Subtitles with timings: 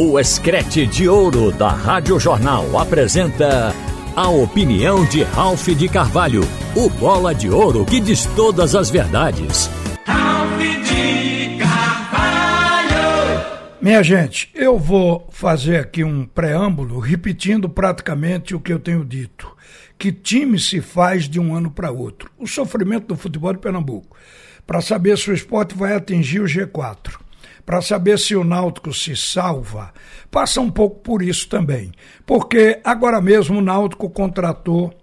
[0.00, 3.74] O Escrete de Ouro da Rádio Jornal apresenta
[4.14, 6.42] a opinião de Ralph de Carvalho,
[6.76, 9.68] o bola de ouro que diz todas as verdades.
[10.06, 13.44] Ralph de Carvalho!
[13.82, 19.52] Minha gente, eu vou fazer aqui um preâmbulo repetindo praticamente o que eu tenho dito.
[19.98, 22.30] Que time se faz de um ano para outro?
[22.38, 24.16] O sofrimento do futebol de Pernambuco.
[24.64, 27.26] Para saber se o esporte vai atingir o G4
[27.68, 29.92] para saber se o Náutico se salva,
[30.30, 31.92] passa um pouco por isso também.
[32.24, 34.98] Porque agora mesmo o Náutico contratou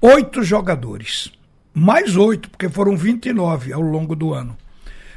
[0.00, 1.30] oito jogadores.
[1.74, 4.56] Mais oito, porque foram 29 ao longo do ano.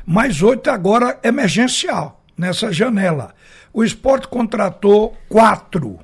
[0.06, 3.34] Mais oito agora emergencial, nessa janela.
[3.72, 6.00] O esporte contratou quatro.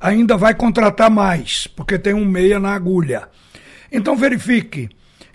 [0.00, 3.28] Ainda vai contratar mais, porque tem um meia na agulha.
[3.92, 4.88] Então verifique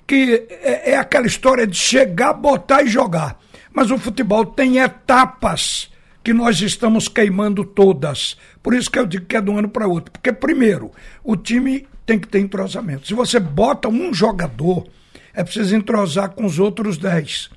[0.07, 3.43] que é, é aquela história de chegar, botar e jogar.
[3.73, 5.91] Mas o futebol tem etapas
[6.23, 8.37] que nós estamos queimando todas.
[8.61, 10.11] Por isso que eu digo que é de um ano para outro.
[10.11, 10.91] Porque, primeiro,
[11.23, 13.07] o time tem que ter entrosamento.
[13.07, 14.87] Se você bota um jogador,
[15.33, 17.49] é preciso entrosar com os outros dez.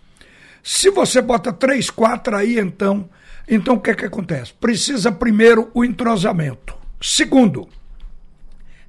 [0.63, 3.09] Se você bota três, quatro aí, então,
[3.47, 4.53] então o que é que acontece?
[4.55, 6.75] Precisa primeiro o entrosamento.
[7.01, 7.69] Segundo,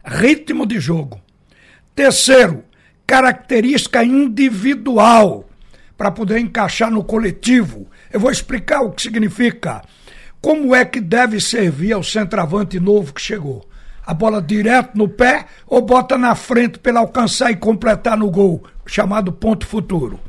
[0.04, 1.22] ritmo de jogo.
[1.94, 2.64] Terceiro,
[3.06, 5.47] característica individual
[5.98, 7.88] para poder encaixar no coletivo.
[8.12, 9.82] Eu vou explicar o que significa.
[10.40, 13.68] Como é que deve servir ao centroavante novo que chegou?
[14.06, 18.64] A bola direto no pé ou bota na frente para alcançar e completar no gol,
[18.86, 20.20] chamado ponto futuro?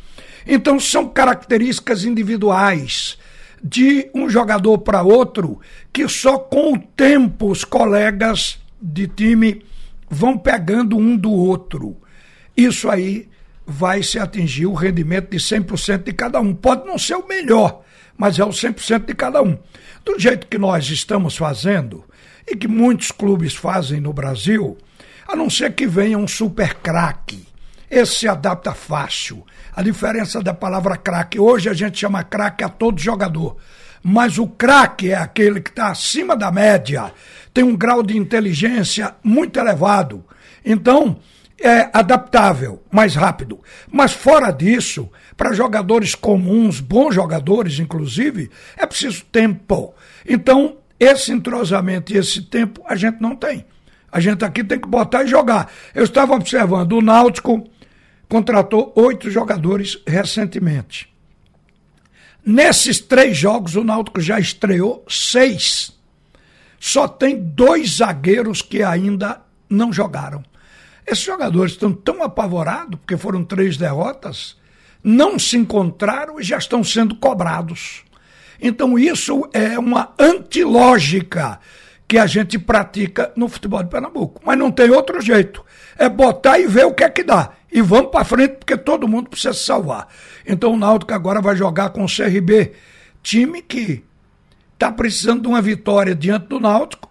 [0.47, 3.19] Então são características individuais
[3.63, 5.61] de um jogador para outro
[5.93, 9.63] que só com o tempo os colegas de time
[10.09, 11.97] vão pegando um do outro.
[12.57, 13.29] Isso aí
[13.71, 16.55] vai se atingir o rendimento de 100% de cada um.
[16.55, 17.83] Pode não ser o melhor,
[18.17, 19.59] mas é o 100% de cada um.
[20.03, 22.03] Do jeito que nós estamos fazendo,
[22.51, 24.79] e que muitos clubes fazem no Brasil,
[25.27, 27.47] a não ser que venha um super craque.
[27.91, 29.45] Esse se adapta fácil.
[29.77, 33.59] A diferença da palavra craque, hoje a gente chama craque a todo jogador.
[34.03, 37.13] Mas o craque é aquele que está acima da média,
[37.53, 40.25] tem um grau de inteligência muito elevado.
[40.65, 41.19] Então,
[41.61, 43.61] é adaptável, mais rápido.
[43.91, 49.95] Mas fora disso, para jogadores comuns, bons jogadores inclusive, é preciso tempo.
[50.27, 53.65] Então, esse entrosamento e esse tempo a gente não tem.
[54.11, 55.71] A gente aqui tem que botar e jogar.
[55.95, 57.69] Eu estava observando, o Náutico
[58.29, 61.13] contratou oito jogadores recentemente.
[62.45, 65.93] Nesses três jogos, o Náutico já estreou seis.
[66.81, 70.43] Só tem dois zagueiros que ainda não jogaram.
[71.09, 74.57] Esses jogadores estão tão apavorados, porque foram três derrotas,
[75.03, 78.05] não se encontraram e já estão sendo cobrados.
[78.61, 81.61] Então, isso é uma antilógica
[82.07, 84.43] que a gente pratica no futebol de Pernambuco.
[84.45, 85.65] Mas não tem outro jeito.
[85.97, 87.53] É botar e ver o que é que dá.
[87.73, 90.09] E vamos para frente, porque todo mundo precisa se salvar.
[90.47, 92.73] Então, o Náutico agora vai jogar com o CRB,
[93.23, 94.05] time que
[94.75, 97.08] está precisando de uma vitória diante do Náutico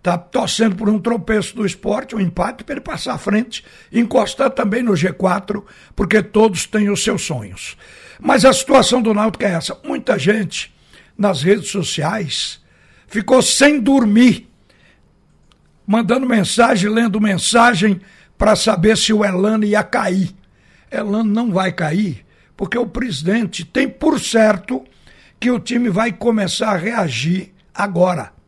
[0.00, 3.62] Está torcendo por um tropeço do esporte, um empate, para ele passar à frente,
[3.92, 5.62] encostar também no G4,
[5.94, 7.76] porque todos têm os seus sonhos.
[8.18, 9.78] Mas a situação do Náutico é essa.
[9.84, 10.74] Muita gente
[11.18, 12.62] nas redes sociais
[13.06, 14.48] ficou sem dormir,
[15.86, 18.00] mandando mensagem, lendo mensagem
[18.38, 20.34] para saber se o Elano ia cair.
[20.90, 22.24] Elano não vai cair,
[22.56, 24.82] porque o presidente tem por certo
[25.38, 28.39] que o time vai começar a reagir agora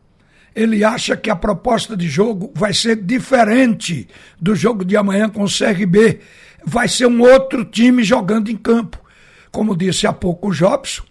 [0.55, 4.07] ele acha que a proposta de jogo vai ser diferente
[4.39, 6.19] do jogo de amanhã com o CRB.
[6.65, 8.99] Vai ser um outro time jogando em campo.
[9.51, 11.03] Como disse há pouco o Jobson,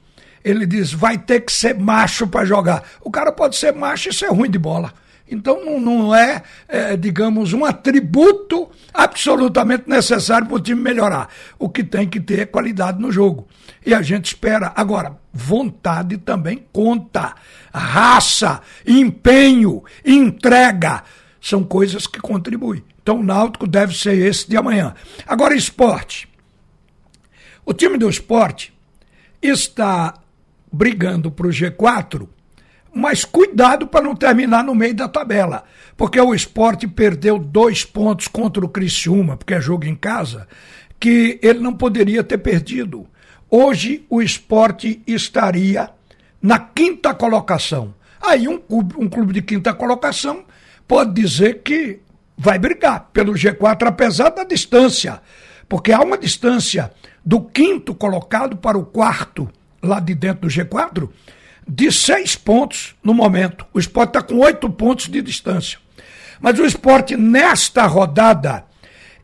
[0.45, 2.85] ele diz: vai ter que ser macho para jogar.
[3.01, 4.93] O cara pode ser macho e ser ruim de bola.
[5.33, 11.29] Então não, não é, é, digamos, um atributo absolutamente necessário para o time melhorar.
[11.59, 13.49] O que tem que ter é qualidade no jogo.
[13.85, 14.73] E a gente espera.
[14.77, 17.35] Agora, vontade também conta.
[17.73, 21.03] Raça, empenho, entrega
[21.41, 22.85] são coisas que contribuem.
[23.03, 24.95] Então o Náutico deve ser esse de amanhã.
[25.27, 26.29] Agora, esporte.
[27.65, 28.73] O time do esporte
[29.41, 30.15] está
[30.71, 32.29] brigando para o G4
[32.95, 35.65] mas cuidado para não terminar no meio da tabela,
[35.97, 40.47] porque o esporte perdeu dois pontos contra o Criciúma, porque é jogo em casa,
[41.01, 43.07] que ele não poderia ter perdido.
[43.51, 45.91] Hoje o esporte estaria
[46.41, 47.95] na quinta colocação.
[48.21, 50.45] Aí um clube, um clube de quinta colocação
[50.87, 52.01] pode dizer que
[52.37, 55.21] vai brigar pelo G4, apesar da distância,
[55.69, 56.93] porque há uma distância
[57.25, 59.49] do quinto colocado para o quarto,
[59.83, 61.09] lá de dentro do G4,
[61.67, 63.67] de seis pontos no momento.
[63.73, 65.79] O esporte está com oito pontos de distância.
[66.41, 68.65] Mas o esporte, nesta rodada,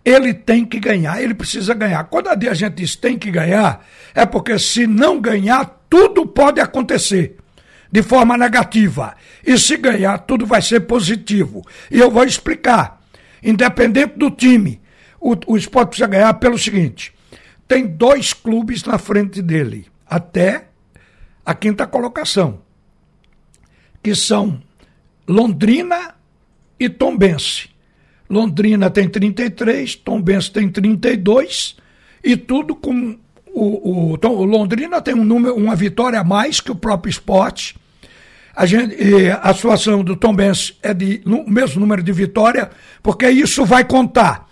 [0.04, 2.04] ele tem que ganhar, ele precisa ganhar.
[2.04, 7.36] Quando a gente diz tem que ganhar, é porque se não ganhar, tudo pode acontecer
[7.90, 9.14] de forma negativa.
[9.44, 11.66] E se ganhar, tudo vai ser positivo.
[11.90, 13.00] E eu vou explicar.
[13.42, 14.80] Independente do time,
[15.20, 17.12] o, o esporte precisa ganhar pelo seguinte:
[17.66, 20.67] tem dois clubes na frente dele, até
[21.48, 22.60] a quinta colocação,
[24.02, 24.60] que são
[25.26, 26.14] Londrina
[26.78, 27.70] e Tombense.
[28.28, 31.74] Londrina tem 33, Tombense tem 32,
[32.22, 36.70] e tudo com o, o, o, Londrina tem um número, uma vitória a mais que
[36.70, 37.78] o próprio esporte.
[38.54, 38.94] A, gente,
[39.40, 42.68] a situação do Tom Benz é de o mesmo número de vitória,
[43.02, 44.50] porque isso vai contar.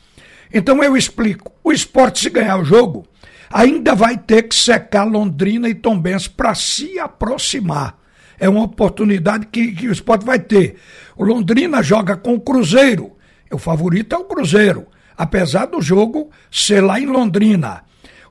[0.51, 1.53] Então eu explico.
[1.63, 3.07] O esporte, se ganhar o jogo,
[3.51, 7.99] ainda vai ter que secar Londrina e Tom Benz para se aproximar.
[8.39, 10.77] É uma oportunidade que, que o esporte vai ter.
[11.17, 13.13] O Londrina joga com o Cruzeiro.
[13.51, 17.83] O favorito é o Cruzeiro, apesar do jogo ser lá em Londrina.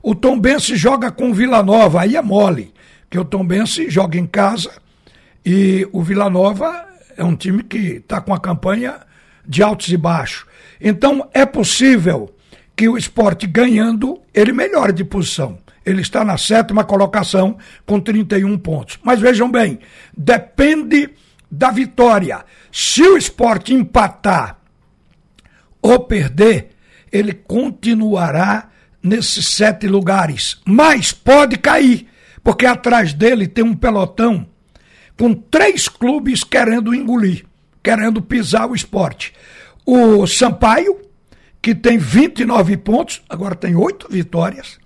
[0.02, 2.72] O Tombense joga com o Vila Nova, aí é mole,
[3.10, 4.70] que o Tombense joga em casa
[5.44, 6.86] e o Vila Nova
[7.16, 9.00] é um time que está com a campanha
[9.44, 10.46] de altos e baixos.
[10.80, 12.35] Então é possível
[12.76, 15.58] que o esporte ganhando, ele melhore de posição.
[15.84, 17.56] Ele está na sétima colocação
[17.86, 18.98] com 31 pontos.
[19.02, 19.78] Mas vejam bem,
[20.16, 21.08] depende
[21.50, 22.44] da vitória.
[22.70, 24.58] Se o esporte empatar
[25.80, 26.70] ou perder,
[27.10, 28.68] ele continuará
[29.02, 32.08] nesses sete lugares, mas pode cair,
[32.42, 34.46] porque atrás dele tem um pelotão
[35.16, 37.46] com três clubes querendo engolir,
[37.82, 39.32] querendo pisar o esporte.
[39.86, 41.05] O Sampaio,
[41.60, 44.78] que tem 29 pontos, agora tem oito vitórias.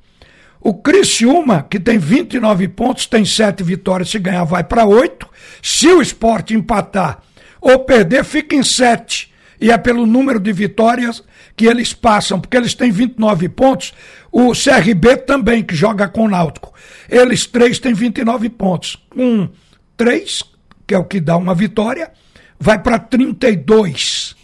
[0.60, 5.26] O Criciúma, que tem 29 pontos, tem sete vitórias, se ganhar vai para oito.
[5.62, 7.22] Se o esporte empatar
[7.60, 9.32] ou perder, fica em sete.
[9.60, 11.22] E é pelo número de vitórias
[11.56, 13.92] que eles passam, porque eles têm 29 pontos.
[14.32, 16.72] O CRB também, que joga com o Náutico.
[17.08, 18.96] Eles três têm 29 pontos.
[19.10, 19.48] Com
[19.96, 20.42] três,
[20.86, 22.10] que é o que dá uma vitória,
[22.58, 24.34] vai para 32.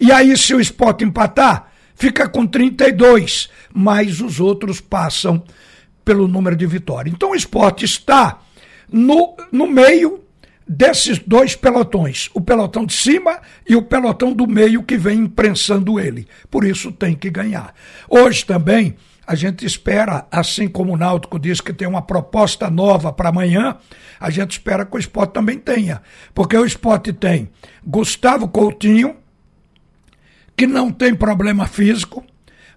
[0.00, 3.50] E aí, se o Sport empatar, fica com 32.
[3.72, 5.44] Mas os outros passam
[6.04, 7.14] pelo número de vitórias.
[7.14, 8.40] Então o Sport está
[8.90, 10.24] no, no meio
[10.66, 15.98] desses dois pelotões, o pelotão de cima e o pelotão do meio que vem imprensando
[15.98, 16.26] ele.
[16.50, 17.74] Por isso tem que ganhar.
[18.08, 23.12] Hoje também a gente espera, assim como o Náutico diz que tem uma proposta nova
[23.12, 23.76] para amanhã,
[24.18, 26.02] a gente espera que o esporte também tenha.
[26.34, 27.48] Porque o esporte tem
[27.86, 29.16] Gustavo Coutinho,
[30.60, 32.22] que não tem problema físico,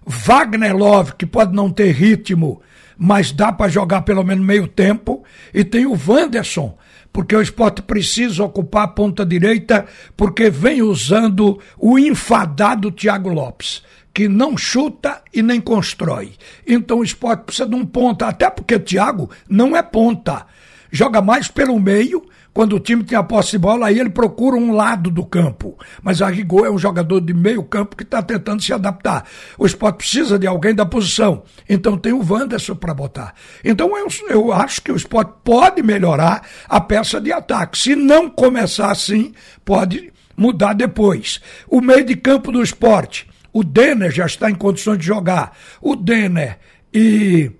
[0.06, 2.62] Wagner Love, que pode não ter ritmo,
[2.96, 5.22] mas dá para jogar pelo menos meio tempo,
[5.52, 6.78] e tem o Wanderson,
[7.12, 9.84] porque o esporte precisa ocupar a ponta direita,
[10.16, 13.82] porque vem usando o enfadado Thiago Lopes,
[14.14, 16.32] que não chuta e nem constrói.
[16.66, 20.46] Então o esporte precisa de um ponta, até porque Thiago não é ponta.
[20.94, 24.54] Joga mais pelo meio quando o time tem a posse de bola, aí ele procura
[24.54, 25.76] um lado do campo.
[26.00, 29.24] Mas a rigor é um jogador de meio campo que está tentando se adaptar.
[29.58, 31.42] O esporte precisa de alguém da posição.
[31.68, 33.34] Então tem o Wanderson para botar.
[33.64, 37.76] Então eu, eu acho que o esporte pode melhorar a peça de ataque.
[37.76, 39.32] Se não começar assim,
[39.64, 41.40] pode mudar depois.
[41.66, 43.26] O meio de campo do esporte.
[43.52, 45.56] O Denner já está em condições de jogar.
[45.82, 46.56] O Denner
[46.92, 47.50] e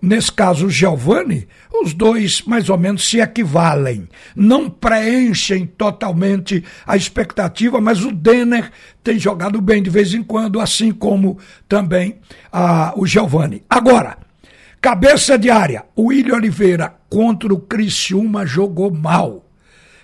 [0.00, 1.48] nesse caso o Giovanni,
[1.82, 4.08] os dois mais ou menos se equivalem.
[4.34, 8.70] Não preenchem totalmente a expectativa, mas o Denner
[9.02, 12.18] tem jogado bem de vez em quando, assim como também
[12.52, 13.62] ah, o Giovanni.
[13.68, 14.18] Agora,
[14.80, 19.47] cabeça de área, o William Oliveira contra o Criciúma jogou mal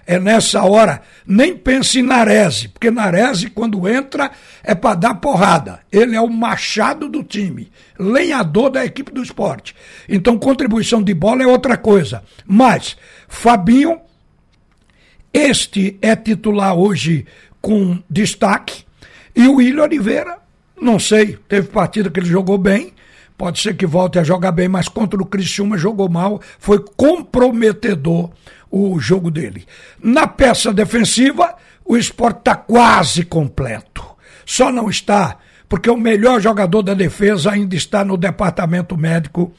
[0.06, 4.30] é nessa hora, nem pense em Narese, porque Narese, quando entra,
[4.62, 5.80] é para dar porrada.
[5.90, 9.74] Ele é o machado do time, lenhador da equipe do esporte.
[10.08, 12.22] Então, contribuição de bola é outra coisa.
[12.46, 12.96] Mas,
[13.28, 14.00] Fabinho,
[15.32, 17.26] este é titular hoje
[17.60, 18.84] com destaque,
[19.34, 20.38] e o William Oliveira,
[20.80, 22.92] não sei, teve partida que ele jogou bem,
[23.36, 28.30] pode ser que volte a jogar bem, mas contra o Criciúma jogou mal, foi comprometedor
[28.74, 29.64] o jogo dele.
[30.02, 31.54] Na peça defensiva,
[31.84, 34.04] o esporte está quase completo.
[34.44, 35.38] Só não está
[35.68, 39.52] porque o melhor jogador da defesa ainda está no departamento médico,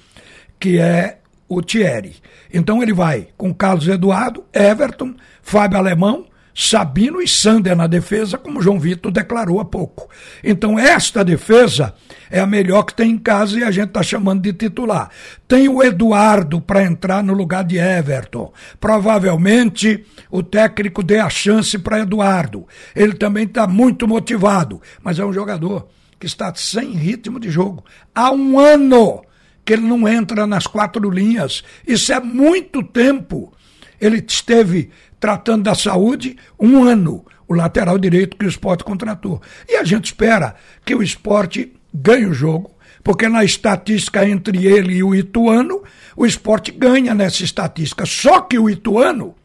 [0.60, 2.16] que é o Thierry.
[2.54, 6.26] Então ele vai com Carlos Eduardo, Everton, Fábio Alemão,
[6.58, 10.10] Sabino e Sander na defesa, como João Vitor declarou há pouco.
[10.42, 11.94] Então, esta defesa
[12.32, 15.10] é a melhor que tem em casa e a gente está chamando de titular.
[15.50, 18.54] Tem o Eduardo para entrar no lugar de Everton.
[18.80, 22.66] Provavelmente o técnico dê a chance para Eduardo.
[22.96, 27.84] Ele também está muito motivado, mas é um jogador que está sem ritmo de jogo.
[28.14, 29.22] Há um ano
[29.66, 31.64] que ele não entra nas quatro linhas.
[31.86, 33.52] Isso é muito tempo.
[34.00, 39.42] Ele esteve tratando da saúde um ano, o lateral direito que o esporte contratou.
[39.68, 42.72] E a gente espera que o esporte ganhe o jogo,
[43.04, 45.84] porque na estatística entre ele e o Ituano,
[46.16, 48.06] o esporte ganha nessa estatística.
[48.06, 49.36] Só que o Ituano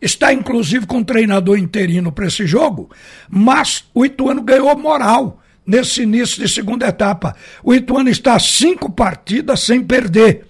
[0.00, 2.90] está inclusive com um treinador interino para esse jogo,
[3.28, 7.34] mas o Ituano ganhou moral nesse início de segunda etapa.
[7.62, 10.46] O Ituano está cinco partidas sem perder.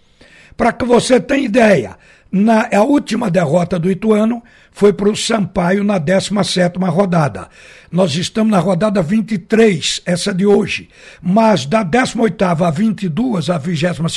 [0.57, 1.99] Para que você tenha ideia,
[2.35, 7.49] na, a última derrota do Ituano foi para o Sampaio na 17 rodada.
[7.93, 10.89] Nós estamos na rodada 23, essa de hoje.
[11.23, 14.09] Mas da 18 a 22, a 22,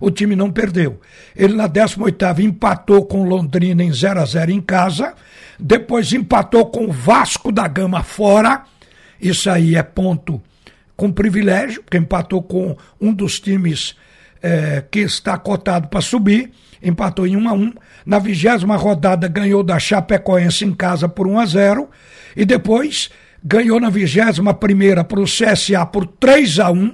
[0.00, 1.02] o time não perdeu.
[1.36, 5.12] Ele na 18 empatou com Londrina em 0 a 0 em casa,
[5.60, 8.64] depois empatou com o Vasco da Gama fora.
[9.20, 10.40] Isso aí é ponto
[10.96, 13.94] com privilégio, porque empatou com um dos times
[14.42, 16.50] é, que está cotado para subir
[16.82, 17.72] empatou em 1 a 1
[18.06, 21.88] Na vigésima rodada ganhou da Chapecoense em casa por 1 a 0
[22.36, 23.10] e depois
[23.42, 26.92] ganhou na vigésima primeira para o CSA por 3 a 1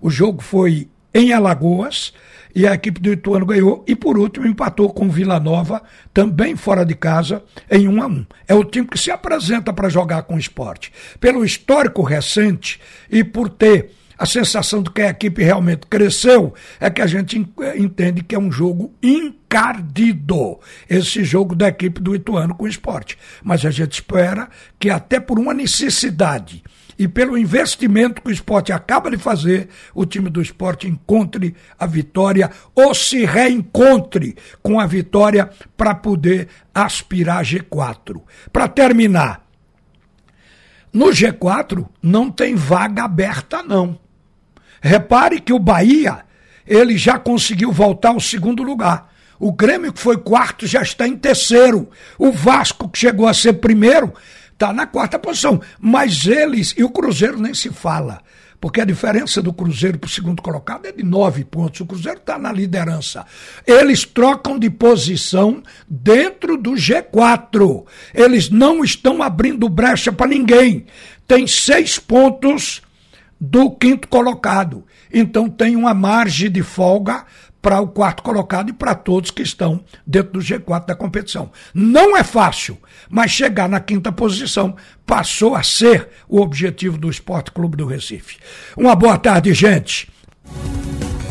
[0.00, 2.12] O jogo foi em Alagoas
[2.54, 5.82] e a equipe do Ituano ganhou e por último empatou com Vila Nova,
[6.12, 8.26] também fora de casa, em 1 a 1.
[8.48, 10.92] É o time que se apresenta para jogar com o esporte.
[11.20, 12.80] Pelo histórico recente
[13.10, 17.38] e por ter a sensação de que a equipe realmente cresceu é que a gente
[17.76, 20.58] entende que é um jogo encardido,
[20.90, 23.16] esse jogo da equipe do Ituano com o esporte.
[23.44, 26.64] Mas a gente espera que até por uma necessidade
[26.98, 31.86] e pelo investimento que o esporte acaba de fazer, o time do esporte encontre a
[31.86, 38.20] vitória ou se reencontre com a vitória para poder aspirar G4.
[38.52, 39.46] Para terminar,
[40.92, 44.07] no G4 não tem vaga aberta, não.
[44.80, 46.24] Repare que o Bahia,
[46.66, 49.12] ele já conseguiu voltar ao segundo lugar.
[49.38, 51.88] O Grêmio, que foi quarto, já está em terceiro.
[52.18, 54.12] O Vasco, que chegou a ser primeiro,
[54.52, 55.60] está na quarta posição.
[55.78, 58.20] Mas eles, e o Cruzeiro nem se fala,
[58.60, 61.80] porque a diferença do Cruzeiro para o segundo colocado é de nove pontos.
[61.80, 63.24] O Cruzeiro está na liderança.
[63.64, 67.84] Eles trocam de posição dentro do G4.
[68.12, 70.86] Eles não estão abrindo brecha para ninguém.
[71.28, 72.82] Tem seis pontos
[73.40, 74.84] do quinto colocado.
[75.12, 77.24] Então tem uma margem de folga
[77.60, 81.50] para o quarto colocado e para todos que estão dentro do G4 da competição.
[81.74, 82.78] Não é fácil,
[83.10, 88.38] mas chegar na quinta posição passou a ser o objetivo do Esporte Clube do Recife.
[88.76, 90.08] Uma boa tarde, gente.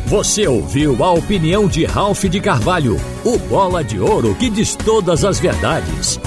[0.05, 2.95] Você ouviu a opinião de Ralph de Carvalho,
[3.25, 6.19] o bola de ouro que diz todas as verdades.